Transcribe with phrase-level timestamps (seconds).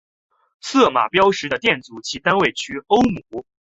[0.61, 3.45] 色码标示的电阻其单位取欧姆。